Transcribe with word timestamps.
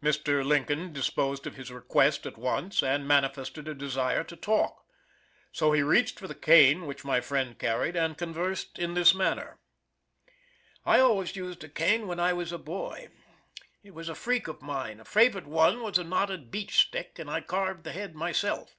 Mr. 0.00 0.46
Lincoln 0.46 0.92
disposed 0.92 1.44
of 1.44 1.56
his 1.56 1.72
request 1.72 2.24
at 2.24 2.38
once, 2.38 2.84
and 2.84 3.04
manifested 3.08 3.66
a 3.66 3.74
desire 3.74 4.22
to 4.22 4.36
talk. 4.36 4.86
So 5.50 5.72
he 5.72 5.82
reached 5.82 6.20
for 6.20 6.28
the 6.28 6.36
cane 6.36 6.86
which 6.86 7.04
my 7.04 7.20
friend 7.20 7.58
carried 7.58 7.96
and 7.96 8.16
conversed 8.16 8.78
in 8.78 8.94
this 8.94 9.12
manner: 9.12 9.58
"I 10.84 11.00
always 11.00 11.34
used 11.34 11.64
a 11.64 11.68
cane 11.68 12.06
when 12.06 12.20
I 12.20 12.32
was 12.32 12.52
a 12.52 12.58
boy. 12.58 13.08
It 13.82 13.92
was 13.92 14.08
a 14.08 14.14
freak 14.14 14.46
of 14.46 14.62
mine. 14.62 14.98
My 14.98 15.02
favorite 15.02 15.48
one 15.48 15.82
was 15.82 15.98
a 15.98 16.04
knotted 16.04 16.52
beech 16.52 16.78
stick, 16.78 17.18
and 17.18 17.28
I 17.28 17.40
carved 17.40 17.82
the 17.82 17.90
head 17.90 18.14
myself. 18.14 18.76